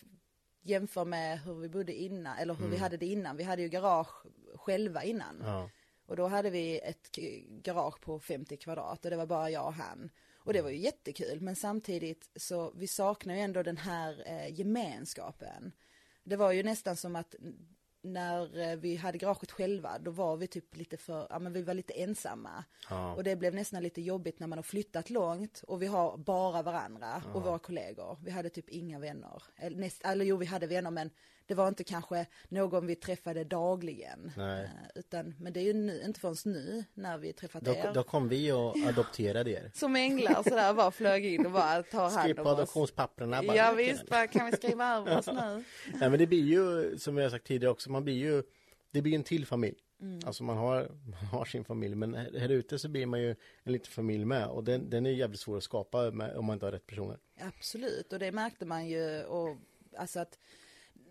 [0.61, 3.37] jämför med hur vi bodde innan, eller hur vi hade det innan.
[3.37, 5.35] Vi hade ju garage själva innan.
[5.35, 5.47] Mm.
[5.47, 5.69] Ja.
[6.05, 7.11] Och då hade vi ett
[7.63, 10.09] garage på 50 kvadrat och det var bara jag och han.
[10.37, 14.53] Och det var ju jättekul, men samtidigt så vi saknar ju ändå den här eh,
[14.59, 15.71] gemenskapen.
[16.25, 17.35] Det var ju nästan som att
[18.05, 21.61] när eh, vi hade garaget själva, då var vi typ lite för, ja men vi
[21.61, 22.63] var lite ensamma.
[22.89, 23.15] Ja.
[23.15, 26.61] Och det blev nästan lite jobbigt när man har flyttat långt och vi har bara
[26.61, 28.17] varandra och våra kollegor.
[28.23, 29.43] Vi hade typ inga vänner.
[29.55, 31.09] Eller, näst, eller jo, vi hade vänner men
[31.47, 34.31] det var inte kanske någon vi träffade dagligen.
[34.37, 34.63] Nej.
[34.63, 37.91] Eh, Utan, men det är ju nu, inte förrän nu när vi träffat Då, er.
[37.93, 39.71] då kom vi och adopterade er.
[39.73, 42.47] Som änglar sådär bara flög in och bara tar hand om på oss.
[42.59, 43.43] adoptionspapperna.
[43.43, 45.33] bara, Ja visst, bara, kan vi skriva över oss nu?
[45.99, 48.43] Nej men det blir ju, som jag sagt tidigare också, man blir ju,
[48.91, 49.77] det blir en till familj.
[50.01, 50.19] Mm.
[50.25, 53.35] Alltså man har, man har sin familj, men här, här ute så blir man ju
[53.63, 54.47] en liten familj med.
[54.47, 57.17] Och den, den är jävligt svår att skapa med, om man inte har rätt personer.
[57.39, 59.57] Absolut, och det märkte man ju och
[59.97, 60.39] alltså att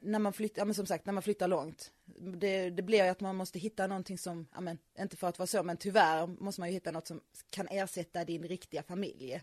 [0.05, 1.93] när man flyttar, ja men som sagt när man flyttar långt,
[2.37, 5.39] det, det blir ju att man måste hitta någonting som, ja men inte för att
[5.39, 9.41] vara så, men tyvärr måste man ju hitta något som kan ersätta din riktiga familj.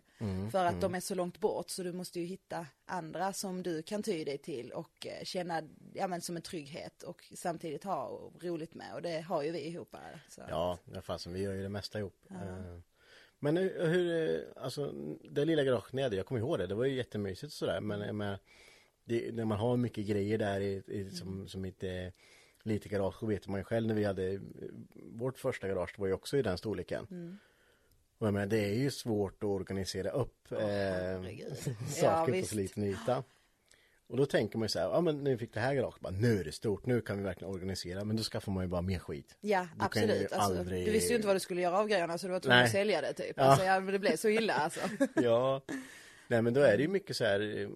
[0.51, 3.83] för att de är så långt bort så du måste ju hitta andra som du
[3.83, 5.61] kan ty dig till och eh, känna,
[5.93, 9.59] ja men som en trygghet och samtidigt ha roligt med och det har ju vi
[9.59, 10.19] ihop här.
[10.29, 10.41] Så.
[10.49, 12.15] Ja, ja fasen, vi gör ju det mesta ihop.
[12.31, 12.79] Eh,
[13.39, 14.91] Men hur, hur, eh, alltså
[15.31, 17.81] det lilla garaget nere, jag kommer ihåg det, det var ju jättemysigt sådär.
[17.81, 18.39] Men jag menar,
[19.11, 22.11] det, när man har mycket grejer där i, i, som, som inte
[22.63, 24.39] lite garage, så vet man ju själv när vi hade
[25.13, 27.37] vårt första garage var ju också i den storleken.
[28.17, 31.53] Och jag menar, det är ju svårt att organisera upp eh, herregud.
[31.65, 33.23] Ja, saker på så liten yta.
[34.07, 36.13] Och då tänker man ju så här, ja men nu fick det här garaget, bara,
[36.13, 38.03] nu är det stort, nu kan vi verkligen organisera.
[38.03, 39.37] Men då skaffar man ju bara mer skit.
[39.41, 40.31] Ja, Du absolut.
[40.31, 42.39] Alltså, aldrig- Du visste ju inte vad du skulle göra av grejerna så du var
[42.39, 43.33] tvungen att sälja det typ.
[43.37, 43.43] Ja.
[43.43, 44.79] Alltså, ja, men det blev så illa alltså.
[45.15, 45.61] Ja,
[46.27, 47.69] nej men då är det ju mycket så här,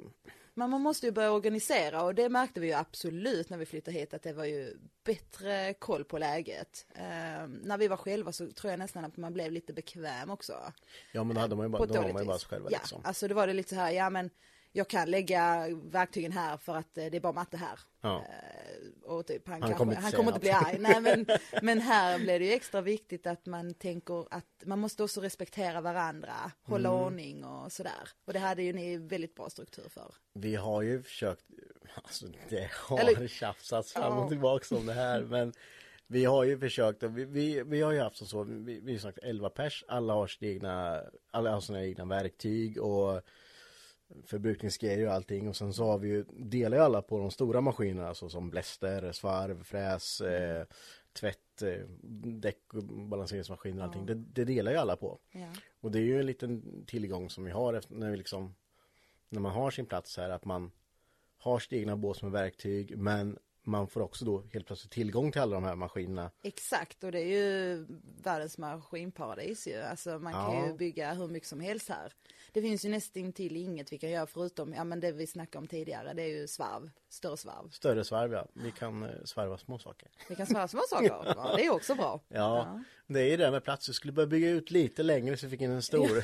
[0.57, 3.97] Men man måste ju börja organisera och det märkte vi ju absolut när vi flyttade
[3.97, 6.85] hit att det var ju bättre koll på läget.
[6.95, 10.73] Eh, när vi var själva så tror jag nästan att man blev lite bekväm också.
[11.11, 12.77] ja men då hade man ju bara, då dåligt man ju bara sig själva Ja,
[12.77, 13.01] liksom.
[13.03, 14.29] alltså det var det lite så här, ja men
[14.77, 17.79] jag kan lägga verktygen här för att eh, det är bara matte här.
[18.01, 18.17] Ja.
[18.29, 20.77] Eh, och typ, han, Han kanske, kommer han kommer inte bli arg.
[20.79, 21.25] Nej, men,
[21.61, 25.81] men här blir det ju extra viktigt att man tänker att man måste också respektera
[25.81, 26.33] varandra,
[26.63, 27.01] hålla Mm.
[27.01, 28.09] ordning och sådär.
[28.25, 30.13] Och det hade ju ni väldigt bra struktur för.
[30.33, 31.45] Vi har ju försökt,
[31.95, 34.29] alltså det har Eller- tjafsats fram och Ja.
[34.29, 35.53] tillbaka om det här men
[36.07, 38.99] vi har ju försökt, vi, vi, vi har ju haft som så, vi, vi har
[38.99, 43.21] sagt 11 pers, alla har sina egna, alla har sina egna verktyg och
[44.25, 47.61] förbrukningsgrejer och allting och sen så har vi ju, delar ju alla på de stora
[47.61, 50.65] maskinerna alltså som bläster, svarv, fräs, eh,
[51.13, 51.87] tvätt, eh,
[52.23, 54.05] däck och balanseringsmaskiner och allting.
[54.05, 55.19] Det, det delar ju alla på.
[55.31, 55.47] Ja.
[55.81, 58.55] Och det är ju en liten tillgång som vi har efter, när vi liksom
[59.29, 60.71] när man har sin plats här att man
[61.37, 65.41] har sitt egna bås med verktyg men man får också då helt plötsligt tillgång till
[65.41, 66.31] alla de här maskinerna.
[66.43, 67.85] Exakt, och det är ju
[68.23, 69.81] världens maskinparadis ju.
[69.81, 70.67] Alltså man kan Ja.
[70.67, 72.13] ju bygga hur mycket som helst här.
[72.53, 75.57] Det finns ju nästan till inget vi kan göra förutom, ja men det vi snackade
[75.61, 77.69] om tidigare, det är ju svarv, större svarv.
[77.69, 80.09] Större svarv ja, vi kan eh, svarva små saker.
[80.29, 82.19] Vi kan svarva små saker, ja, det är också bra.
[82.27, 85.37] Ja, det är ju det där med plats, vi skulle börja bygga ut lite längre
[85.37, 86.23] så vi fick in en stor.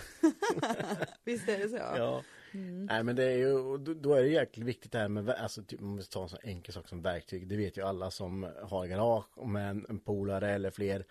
[1.23, 1.75] Visst är det så?
[1.97, 5.29] Ja, Nej men det är ju, då, då är det jäkligt viktigt det här med,
[5.29, 7.47] alltså typ, om vi tar en sån enkel sak som verktyg.
[7.47, 11.05] Det vet ju alla som har garage med en, en polare eller fler.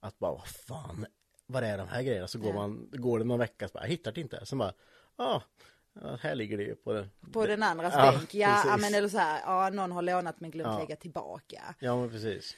[0.00, 1.06] Att bara, vad fan,
[1.46, 2.28] vad är de här grejerna?
[2.28, 4.46] Så går man, går det någon vecka så bara, jag hittar det inte.
[4.46, 4.72] Sen bara,
[5.16, 5.40] ah,
[6.00, 7.10] ja, här ligger det ju på den.
[7.32, 10.40] På den andras Ja, bänk, ja, ja men eller så här, ja någon har lånat
[10.40, 10.78] men glömt Ja.
[10.78, 11.74] lägga tillbaka.
[11.78, 12.56] Ja men precis.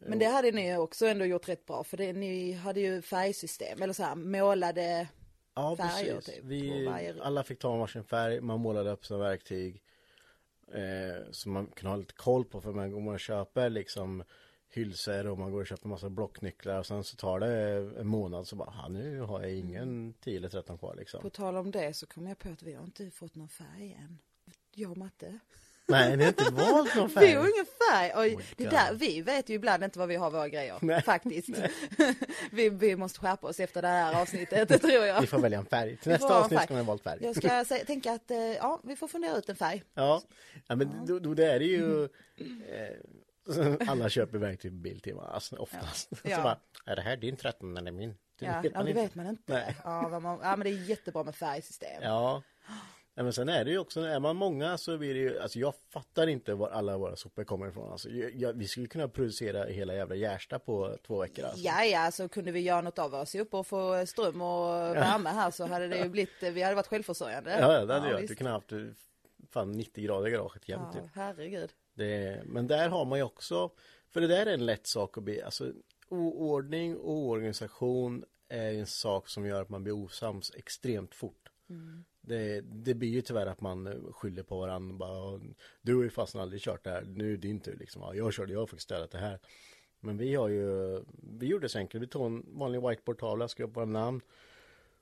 [0.00, 3.02] Men det hade ni ju också ändå gjort rätt bra för det, ni hade ju
[3.02, 5.08] färgsystem eller så här målade
[5.54, 6.34] Ja färger precis.
[6.34, 9.82] typ Vi, varje- alla fick ta varsin färg, man målade upp sina verktyg.
[10.72, 14.24] Eh, så man kunde ha lite koll på för man går och köper liksom
[14.68, 17.50] hylsor och man går och köper massa blocknycklar och sen så tar det
[18.00, 21.22] en månad så bara, "Ha, nu har jag ingen 10 eller 13 kvar liksom.
[21.22, 23.92] På tal om det så kom jag på att vi har inte fått någon färg
[24.00, 24.18] än.
[24.74, 25.38] Jag och Matte.
[25.86, 27.26] Nej, ni har inte valt någon färg.
[27.26, 28.10] Vi har ingen färg.
[28.10, 30.78] Och Oh det där, vi vet ju ibland inte vad vi har våra grejer.
[30.80, 31.02] Nej.
[31.02, 31.48] Faktiskt.
[32.52, 35.20] vi, vi måste skärpa oss efter det här avsnittet, det tror jag.
[35.20, 35.96] Ni får välja en färg.
[35.96, 37.18] Till Vi nästa avsnitt ska ni ha valt färg.
[37.22, 39.82] Jag ska säga, tänka att eh, ja, vi får fundera ut en färg.
[39.94, 40.22] Ja,
[40.66, 42.08] ja men då, då det är det ju eh,
[43.88, 46.08] Alla köper verktyg på Biltema, alltså oftast.
[46.22, 46.36] Ja.
[46.36, 48.16] Så bara, är det här din 13 eller min?
[48.38, 49.52] Det Ja, vet ja man det vet man inte.
[49.52, 49.76] Nej.
[49.84, 52.02] Ja, man, ja, men det är jättebra med färgsystem.
[52.02, 52.42] Ja.
[53.14, 55.58] Ja, men sen är det ju också, är man många så blir det ju, alltså
[55.58, 57.92] jag fattar inte var alla våra sopor kommer ifrån.
[57.92, 61.60] Alltså, jag, jag, vi skulle kunna producera hela jävla Gärsta på två veckor alltså.
[61.64, 65.30] Ja, ja, så kunde vi göra något av oss upp och få ström och värme
[65.30, 67.50] här så hade det ju blivit, vi hade varit självförsörjande.
[67.60, 68.16] Ja, ja, det hade jag.
[68.18, 68.28] visst.
[68.28, 68.78] Du kunde haft eh,
[69.50, 71.10] fan 90 grader i garaget jämt Ja, typ.
[71.14, 71.70] herregud.
[71.94, 73.70] Det, men där har man ju också,
[74.10, 75.72] för det där är en lätt sak att bli, alltså
[76.08, 81.43] oordning och oorganisation är en sak som gör att man blir osams extremt fort.
[82.20, 85.40] Det, det blir ju tyvärr att man skyller på varandra bara,
[85.82, 88.14] du har ju fastän aldrig kört det här, nu är det din tur liksom, ja,
[88.14, 89.38] jag körde, jag fick ställa det här.
[90.00, 91.00] Men vi har ju,
[91.38, 94.20] vi gjorde det så enkelt, vi tog en vanlig whiteboardtavla, skrev på våra namn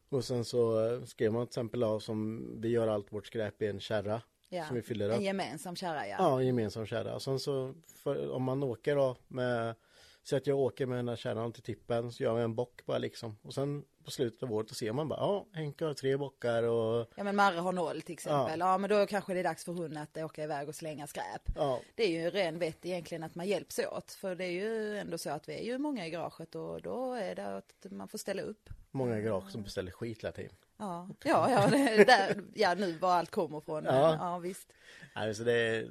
[0.09, 3.67] och sen så skrev man till exempel av som vi gör allt vårt skräp i
[3.67, 4.65] en kärra Ja.
[4.65, 5.23] som vi fyller En upp.
[5.23, 6.17] gemensam kärra, ja.
[6.19, 7.15] Ja, en gemensam kärra.
[7.15, 9.75] Och sen så för, om man åker då med
[10.23, 12.87] Så att jag åker med den här kärran till tippen så gör jag en bock
[12.87, 13.37] bara liksom.
[13.43, 16.63] Och sen på slutet av året då ser man bara ja Henke har tre bockar
[16.63, 18.61] och Ja men Marre har noll till exempel.
[18.61, 18.79] Ja.
[18.79, 21.43] men då kanske det är dags för hon att åka iväg och slänga skräp.
[21.57, 24.13] ja Det är ju ren vett egentligen att man hjälps åt.
[24.13, 27.13] För det är ju ändå så att vi är ju många i garaget och då
[27.15, 28.69] är det att man får ställa upp.
[28.91, 30.53] många garage som beställer skit hela tiden.
[30.77, 33.85] Ja, ja, ja, det är där, ja nu var allt kommer från.
[33.85, 34.17] Men, Ja.
[34.21, 34.39] ja.
[34.39, 34.73] visst.
[35.17, 35.91] Nej, så det är,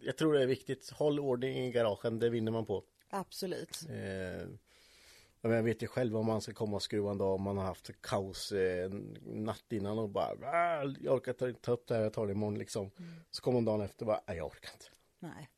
[0.00, 0.90] jag tror det är viktigt.
[0.90, 2.84] Håll ordning i garagen, det vinner man på.
[3.10, 3.80] Absolut.
[3.88, 4.48] Eh,
[5.42, 7.56] men jag vet ju själv om man ska komma och skruva en dag om man
[7.58, 8.90] har haft kaos eh,
[9.22, 12.32] natt innan och bara "Ah, jag orkar ta, ta upp det här, jag tar det
[12.32, 12.90] imorgon liksom.
[13.30, 14.86] Så kommer man dagen efter och bara "Nej, jag orkar inte.
[15.18, 15.48] Nej.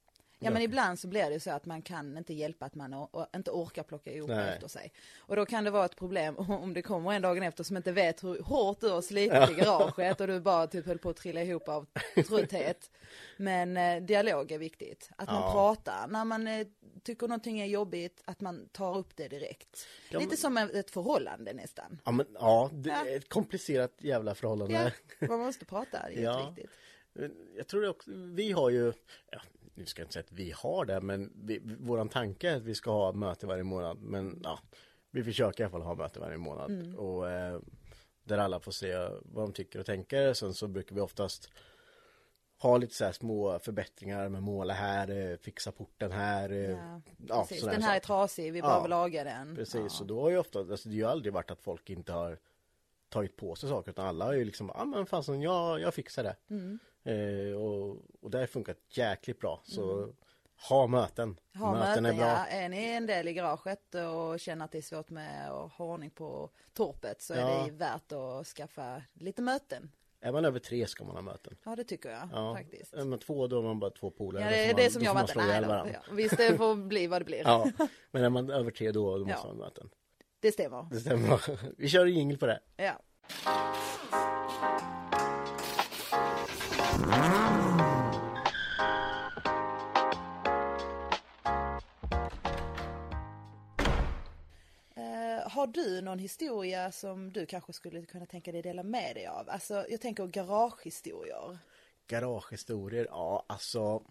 [0.44, 3.26] Ja men ibland så blir det så att man kan inte hjälpa att man or-
[3.36, 4.54] inte orkar plocka ihop Nej.
[4.54, 4.92] efter sig.
[5.18, 7.92] Och då kan det vara ett problem om det kommer en dagen efter som inte
[7.92, 11.16] vet hur hårt du har slitit i garaget och du bara typ höll på att
[11.16, 11.86] trilla ihop av
[12.28, 12.90] trötthet.
[13.36, 15.10] Men eh, dialog är viktigt.
[15.16, 15.52] Att man Ja.
[15.52, 16.66] pratar när man eh,
[17.02, 19.86] tycker någonting är jobbigt, att man tar upp det direkt.
[20.10, 22.00] Ja, Lite men- som ett förhållande nästan.
[22.04, 24.92] Ja men ja, det är ett komplicerat jävla förhållande.
[25.18, 26.40] Ja, man måste prata, det är Ja.
[26.48, 26.76] jätteviktigt.
[27.56, 28.92] Jag tror det också, vi har ju,
[29.74, 32.56] ja, nu ska jag inte säga att vi har det, men vi, våran tanke är
[32.56, 33.98] att vi ska ha möte varje månad.
[34.00, 34.58] Men ja,
[35.10, 36.70] vi försöker i alla fall ha möte varje månad.
[36.70, 36.98] Mm.
[36.98, 37.60] Och eh,
[38.24, 40.32] där alla får se vad de tycker och tänker.
[40.34, 41.48] Sen så brukar vi oftast
[42.62, 46.50] ha lite så här små förbättringar med måla här, eh, fixa porten här.
[46.52, 47.64] eh, Ja, ja, Precis.
[47.64, 48.64] Den här är trasig, vi Ja.
[48.66, 49.56] behöver laga den.
[49.56, 50.00] Precis, Ja.
[50.00, 52.38] och då har ju ofta, alltså det har ju aldrig varit att folk inte har
[53.12, 55.94] tagit på sig saker utan alla har ju liksom, ja ah, men fasen jag, jag
[55.94, 56.36] fixar det.
[56.50, 56.78] Mm.
[57.04, 59.60] Eh, och, och det har funkat jäkligt bra.
[59.64, 60.12] Så
[60.68, 61.24] ha möten.
[61.54, 61.62] Mm.
[61.66, 62.26] Ha möten, möten, är bra.
[62.26, 62.46] ja.
[62.46, 65.84] Är ni en del i garaget och känner att det är svårt med att ha
[65.84, 67.64] ordning på torpet så är Ja.
[67.66, 69.90] det värt att skaffa lite möten.
[70.20, 71.56] Är man över tre ska man ha möten.
[71.64, 72.54] Ja det tycker jag Ja.
[72.56, 72.94] faktiskt.
[72.94, 74.44] Är man två då är man bara två polare.
[74.44, 76.00] Ja det är man- det som då jag man slå Nej, då, ja.
[76.12, 77.42] Visst det får bli vad det blir.
[77.44, 77.70] Ja,
[78.10, 79.46] men är man över tre då, då måste Ja.
[79.48, 79.90] man ha möten.
[80.42, 80.86] Det stämmer.
[80.90, 81.40] Det stämmer.
[81.78, 82.60] Vi kör en jingel på det.
[82.76, 83.02] Ja.
[94.96, 99.26] Eh, har du någon historia som du kanske skulle kunna tänka dig dela med dig
[99.26, 99.50] av?
[99.50, 101.58] Alltså jag tänker garagehistorier.
[102.06, 104.02] Garagehistorier, ja alltså.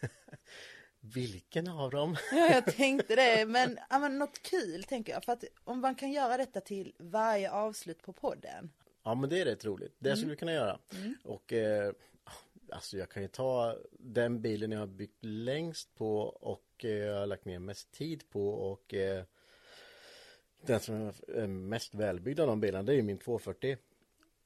[1.14, 2.16] Vilken av dem?
[2.32, 5.24] Ja, jag tänkte det, men, ja, men något kul tänker jag.
[5.24, 8.70] För att om man kan göra detta till varje avslut på podden.
[9.04, 9.94] Ja men det är rätt roligt.
[9.98, 10.16] Det Mm.
[10.16, 10.78] skulle vi kunna göra.
[11.24, 11.92] Och eh,
[12.70, 17.18] alltså jag kan ju ta den bilen jag har byggt längst på och eh, jag
[17.18, 19.24] har lagt ner mest tid på och eh,
[20.66, 23.76] den som är mest välbyggd av de bilarna det är ju min 240.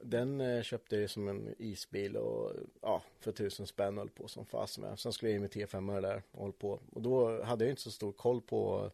[0.02, 4.46] Den eh, köpte jag som en isbil och ja, för tusen spänn höll på som
[4.46, 4.98] fas med.
[4.98, 6.80] Sen skulle jag in med T5 där och höll på.
[6.92, 8.90] Och då hade jag inte så stor koll på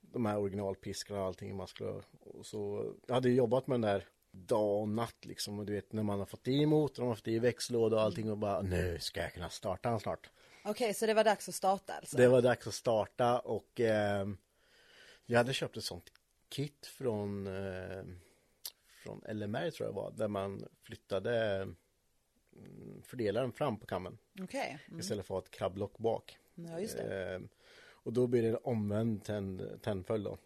[0.00, 4.04] de här originalpiskarna och allting man skulle och så jag hade jobbat med den där
[4.30, 7.16] dag och natt liksom och du vet när man har fått i motorn, man har
[7.16, 10.30] fått i växellåda och allting och bara nu ska jag kunna starta den snart.
[10.64, 12.16] Okej, så det var dags att starta alltså?
[12.16, 14.28] Det var dags att starta och eh,
[15.26, 16.12] jag hade köpt ett sånt
[16.48, 18.02] kit från eh,
[18.98, 21.62] från LMR tror jag var där man flyttade
[22.56, 24.78] mm, fördelaren fram på kammen Okej.
[24.88, 25.00] Mm.
[25.00, 26.38] istället för att ha ett krabblock bak.
[26.54, 27.34] Ja, just det.
[27.34, 27.40] Eh,
[27.90, 30.38] och då blir det omvänd tänd, tändföljd då.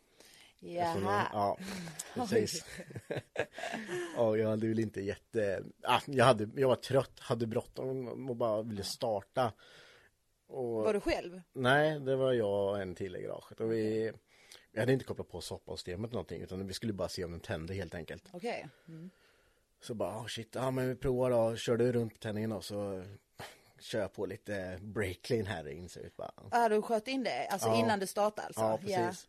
[0.64, 1.26] Jaha.
[1.32, 1.58] Ja,
[2.14, 2.64] precis.
[4.16, 5.64] ja, jag hade väl inte jätte...
[5.82, 9.52] Ah, jag, hade, jag var trött, hade bråttom och bara ville starta.
[10.46, 10.84] Och...
[10.84, 11.40] Var du själv?
[11.52, 13.60] Nej, det var jag och en till i garaget.
[13.60, 14.12] Och vi,
[14.72, 17.40] vi hade inte kopplat på soppasystemet eller någonting utan vi skulle bara se om den
[17.40, 18.24] tände helt enkelt.
[18.32, 18.68] Okej.
[18.88, 19.10] Mm.
[19.80, 21.56] Så bara, oh shit, ja men vi provar då.
[21.56, 23.04] Körde runt på tändningen och så
[23.80, 25.88] kör jag på lite break clean här in.
[25.88, 27.80] Så vi bara, Ah, du sköt in det, alltså Ja.
[27.80, 28.60] innan du startade alltså?
[28.62, 29.28] Ja, precis.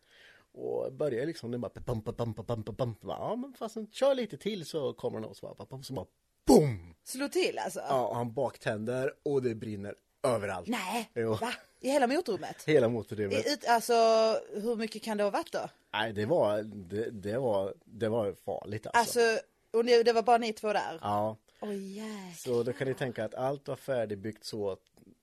[0.55, 3.07] Och börjar liksom, den bara pumpa, pumpa, pumpa, pumpa.
[3.07, 6.05] Ja, men fast kör lite till så kommer den och så bara, så bara
[6.45, 6.95] BOOM!
[7.03, 7.79] Slå till alltså?
[7.79, 10.67] Ja, och han baktänder och det brinner överallt.
[10.67, 11.33] Nej, Jo.
[11.33, 11.53] va?
[11.83, 12.63] I hela motorrummet?
[12.63, 13.47] Hela motorrummet.
[13.47, 13.93] I, ut, alltså,
[14.53, 15.69] hur mycket kan det ha varit då?
[15.93, 19.19] Nej, det var, det, det var, det var farligt alltså.
[19.19, 20.99] Alltså, och det, det var bara ni två där?
[21.01, 22.35] Ja, jäklar.
[22.35, 24.77] så då kan ni tänka att allt var färdigbyggt så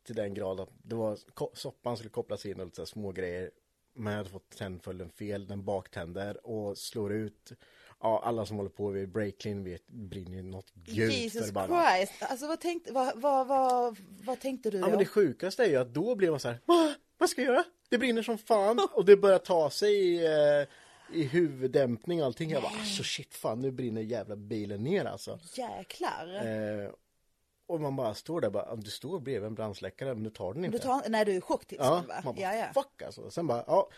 [0.07, 1.18] till den grad att det var,
[1.55, 3.51] soppan skulle kopplas in och lite så små grejer.
[3.94, 7.53] Men jag hade fått tändföljden fel, den baktänder och slår ut
[8.02, 11.52] Ja, alla som håller på vid break clean vet brinner ju något gult Jesus.
[11.52, 14.90] Christ, alltså vad tänkte, vad, vad, vad, vad tänkte du Ja då?
[14.90, 16.94] men det sjukaste är ju att då blir man så här, "Va?
[17.18, 17.64] vad ska jag göra?
[17.88, 20.68] Det brinner som fan och det börjar ta sig i, eh,
[21.18, 22.50] i huvuddämpning och allting.
[22.50, 25.38] Jag bara, alltså shit fan nu brinner jävla bilen ner alltså.
[25.54, 26.46] Jäklar.
[26.46, 26.90] Eh,
[27.66, 30.64] och man bara står där bara, du står bredvid en brandsläckare men du tar den
[30.64, 30.78] inte.
[30.78, 32.20] du tar, nej du är i ja, chocktillstånd va?
[32.24, 32.82] man bara, ja, ja.
[32.82, 33.30] fuck alltså.
[33.30, 33.88] Sen bara, ja,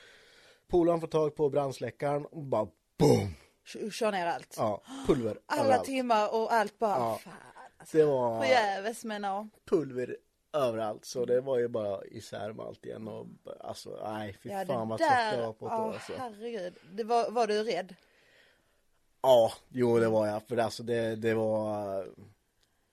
[0.68, 3.34] polaren får tag på brandsläckaren och bara boom!
[3.64, 4.54] Kör- ner allt.
[4.58, 5.84] Ja, pulver Alla överallt.
[5.84, 7.18] timmar och allt bara, Ja.
[7.24, 7.32] fan
[7.78, 7.96] alltså.
[7.96, 9.48] Det var Förgäves men ja.
[9.64, 10.16] pulver
[10.52, 13.26] överallt så det var ju bara isär med allt igen och
[13.60, 16.12] alltså nej fy Ja, fan vad det trött jag var på ja år alltså.
[16.18, 16.74] herregud.
[16.92, 17.94] Det var, var du rädd?
[19.22, 22.06] Ja, jo det var jag för alltså det, det var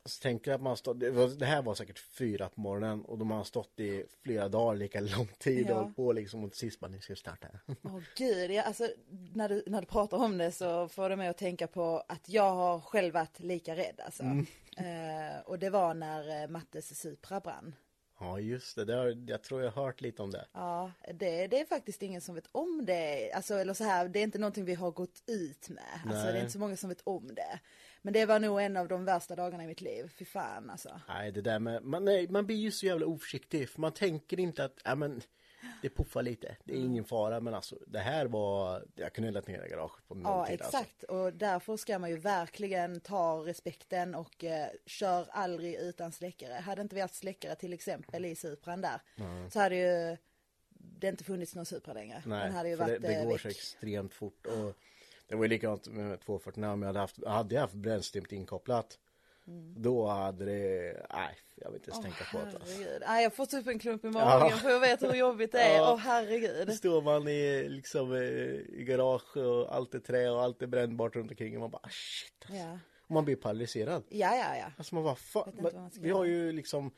[0.09, 3.17] så tänker att man stått, det, var, det här var säkert fyra på morgonen och
[3.17, 5.73] de har stått i flera dagar lika lång tid Ja.
[5.75, 7.47] och hållit på liksom och till sist bara, nu ska starta.
[7.83, 8.87] Åh gud, ja, alltså
[9.33, 12.29] när du, när du pratar om det så får det mig att tänka på att
[12.29, 14.23] jag har själv varit lika rädd alltså.
[14.23, 14.45] Mm.
[14.77, 17.75] Eh, och det var när eh, Mattes Supra brann.
[18.19, 20.45] Ja just det, det har, jag tror jag har hört lite om det.
[20.53, 23.31] Ja, det, det är faktiskt ingen som vet om det.
[23.31, 25.83] Alltså, eller så här, det är inte någonting vi har gått ut med.
[26.05, 26.39] Alltså, det är Nej.
[26.41, 27.59] inte så många som vet om det.
[28.01, 30.11] Men det var nog en av de värsta dagarna i mitt liv.
[30.17, 31.01] Fy fan alltså.
[31.07, 34.39] Nej det där med, man, nej, man blir ju så jävla oförsiktig för man tänker
[34.39, 35.21] inte att, ja men
[35.81, 36.89] det puffar lite, det är Mm.
[36.91, 40.35] ingen fara men alltså det här var, jag kunde lägga ner i garaget på Ja,
[40.37, 40.77] nolltid alltså.
[40.77, 41.03] exakt.
[41.03, 46.53] Och därför ska man ju verkligen ta respekten och eh, kör aldrig utan släckare.
[46.53, 49.01] Hade inte vi haft släckare till exempel i Supran där
[49.49, 50.17] så hade ju
[50.71, 52.23] det inte funnits någon Supra längre.
[52.25, 54.75] Nej, Den hade ju varit det, det eh, går så extremt fort och
[55.29, 58.97] det var ju likadant med 240 om jag hade haft, hade jag haft bränslemt inkopplat
[59.75, 62.75] då hade det, nej jag vill inte ens tänka på det alltså.
[63.07, 65.81] Nej, jag får typ en klump i magen för jag vet hur jobbigt det är.
[65.81, 65.95] Åh Ja.
[65.95, 66.73] herregud.
[66.73, 71.15] Står man i, liksom, eh, i garage och allt är trä och allt är brännbart
[71.15, 72.55] runt omkring och man bara ah, shit alltså.
[72.55, 74.03] Ja, Och man blir paralyserad.
[74.09, 74.57] ja, ja.
[74.57, 74.71] ja.
[74.77, 76.91] Alltså man bara fan, man vi har ju liksom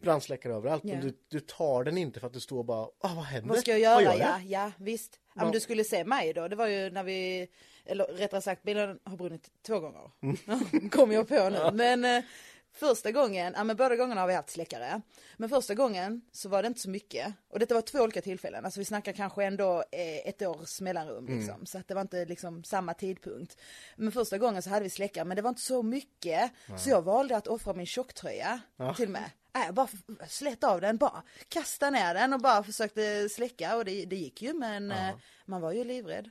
[0.00, 0.92] brandsläckare överallt Ja.
[0.94, 3.48] men du, du tar den inte för att du står bara, ah, vad händer?
[3.48, 4.02] Vad ska jag göra?
[4.02, 5.20] gör ja, ja, visst.
[5.26, 5.52] Ja, men Ja.
[5.52, 6.48] du skulle se mig då.
[6.48, 7.48] Det var ju när vi,
[7.84, 10.10] eller rättare sagt bilen har brunnit två gånger.
[10.22, 10.90] Mm.
[10.90, 11.70] Kom jag på nu.
[11.72, 12.24] Men eh,
[12.72, 15.00] första gången, ja men båda gångerna har vi haft släckare.
[15.36, 17.32] Men första gången så var det inte så mycket.
[17.50, 18.64] Och detta var två olika tillfällen.
[18.64, 21.38] Alltså vi snackar kanske ändå eh, ett års mellanrum Mm.
[21.38, 21.66] liksom.
[21.66, 23.56] Så att det var inte liksom samma tidpunkt.
[23.96, 26.50] Men första gången så hade vi släckare, men det var inte så mycket.
[26.78, 28.60] Så jag valde att offra min tjocktröja
[28.96, 29.30] till och med.
[29.54, 29.88] Nej, jag bara
[30.28, 34.42] slet av den, bara kasta ner den och bara försökte släcka och det, det gick
[34.42, 35.14] ju men eh,
[35.46, 36.30] man var ju livrädd.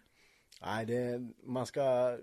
[0.62, 2.17] Nej, det, man ska...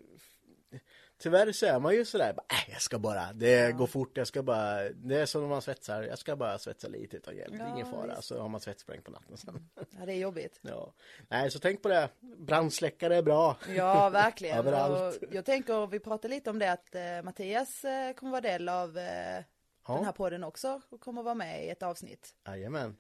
[1.19, 4.27] Tyvärr så är man ju sådär, bara, äh, jag ska bara, det går fort, jag
[4.27, 7.55] ska bara, det är som när man svetsar, jag ska bara svetsa lite utan hjälp,
[7.55, 8.29] är ingen Ja, fara, visst.
[8.29, 9.69] så har man svettspräng på natten sen.
[9.99, 10.59] Ja det är jobbigt.
[10.63, 10.93] Ja.
[11.29, 13.57] Nej, så tänk på det, brandsläckare är bra.
[13.77, 14.59] Ja verkligen.
[14.67, 15.23] Överallt.
[15.23, 18.69] Och jag tänker, vi pratade lite om det att eh, Mattias eh, kommer vara del
[18.69, 19.45] av eh,
[19.87, 19.95] Ja.
[19.95, 22.35] den här podden också och kommer vara med i ett avsnitt.
[22.47, 22.97] Jajamän.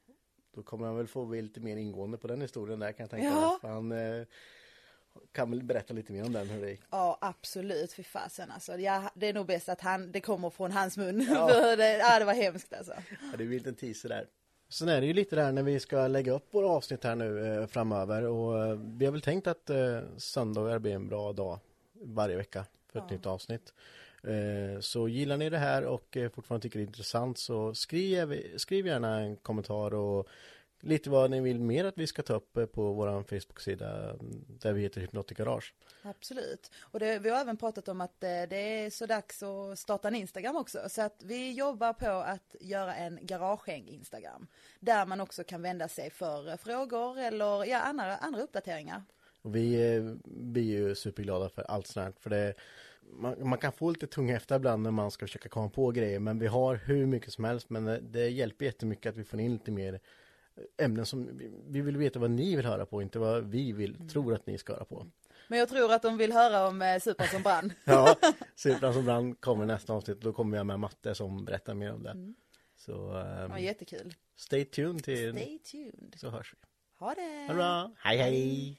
[0.54, 3.10] Då kommer han väl få bli lite mer ingående på den historien där kan jag
[3.10, 3.58] tänka Ja.
[3.62, 3.72] mig.
[3.72, 4.26] Han eh,
[5.32, 6.80] kan väl berätta lite mer om den hur det gick.
[6.90, 8.78] Ja absolut, fy fasen alltså.
[8.78, 11.26] Ja, det är nog bäst att han, det kommer från hans mun.
[11.30, 11.48] Ja.
[11.52, 12.92] För det, ja, det var hemskt alltså.
[13.10, 14.26] Ja, det är en liten teaser där.
[14.68, 17.58] Sen är det ju lite där när vi ska lägga upp våra avsnitt här nu
[17.60, 21.58] eh, framöver och eh, vi har väl tänkt att eh, söndagar blir en bra dag
[21.94, 23.16] varje vecka för ett ja.
[23.16, 23.74] nytt avsnitt.
[24.26, 28.56] Eh, så gillar ni det här och eh, fortfarande tycker det är intressant så skriv,
[28.58, 30.28] skriv gärna en kommentar och
[30.80, 34.16] lite vad ni vill mer att vi ska ta upp på vår Facebook-sida
[34.48, 35.74] där vi heter Hypnotic Garage.
[36.02, 36.70] Absolut.
[36.80, 40.14] Och det, vi har även pratat om att det är så dags att starta en
[40.14, 40.78] Instagram också.
[40.88, 44.46] Så att vi jobbar på att göra en garagehäng Instagram.
[44.80, 49.02] Där man också kan vända sig för frågor eller ja, andra, andra uppdateringar.
[49.42, 52.54] Och vi blir ju superglada för allt sånt här, för det
[53.10, 56.20] man, man, kan få lite tunga efter ibland när man ska försöka komma på grejer
[56.20, 59.40] men vi har hur mycket som helst men det, det hjälper jättemycket att vi får
[59.40, 60.00] in lite mer
[60.78, 64.08] ämnen som vi vill veta vad ni vill höra på, inte vad vi vill, mm.
[64.08, 65.06] tror att ni ska höra på.
[65.48, 67.72] Men jag tror att de vill höra om eh, Supern som brann.
[67.84, 68.16] ja,
[68.54, 70.20] Supern som brann kommer nästa avsnitt.
[70.20, 72.10] Då kommer jag med Matte som berättar mer om det.
[72.10, 72.34] Mm.
[72.76, 74.14] Så, um, ja, jättekul.
[74.36, 76.14] Stay tuned till Stay tuned.
[76.16, 76.58] Så hörs vi.
[76.98, 77.20] Ha det!
[77.20, 77.90] Ha det bra!
[77.98, 78.78] Hej hej!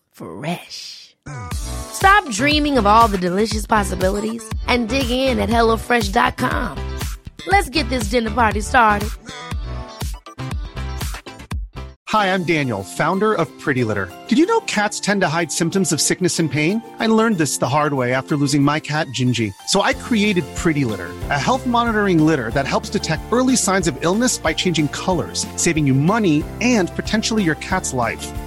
[0.11, 1.15] Fresh.
[1.53, 6.77] Stop dreaming of all the delicious possibilities and dig in at HelloFresh.com.
[7.47, 9.09] Let's get this dinner party started.
[12.11, 14.11] Hi, I'm Daniel, founder of Pretty Litter.
[14.27, 16.83] Did you know cats tend to hide symptoms of sickness and pain?
[16.99, 19.53] I learned this the hard way after losing my cat, Gingy.
[19.67, 23.97] So I created Pretty Litter, a health monitoring litter that helps detect early signs of
[24.03, 28.27] illness by changing colors, saving you money and potentially your cat's life.